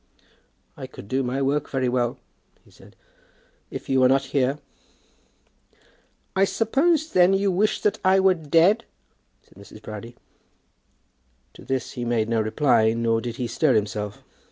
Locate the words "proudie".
9.83-10.15